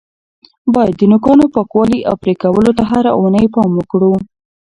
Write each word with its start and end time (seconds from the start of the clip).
باید 0.73 0.93
د 0.97 1.01
نوکانو 1.11 1.45
پاکوالي 1.55 1.99
او 2.09 2.15
پرې 2.23 2.33
کولو 2.41 2.71
ته 2.77 2.83
هره 2.91 3.11
اونۍ 3.19 3.45
پام 3.53 3.69
وکړو. 3.75 4.13